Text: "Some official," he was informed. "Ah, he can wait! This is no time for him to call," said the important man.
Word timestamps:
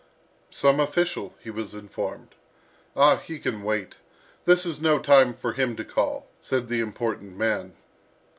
"Some 0.49 0.79
official," 0.79 1.35
he 1.43 1.51
was 1.51 1.75
informed. 1.75 2.33
"Ah, 2.95 3.17
he 3.17 3.37
can 3.37 3.61
wait! 3.61 3.97
This 4.45 4.65
is 4.65 4.81
no 4.81 4.97
time 4.97 5.31
for 5.35 5.53
him 5.53 5.75
to 5.75 5.85
call," 5.85 6.27
said 6.39 6.69
the 6.69 6.79
important 6.81 7.37
man. 7.37 7.73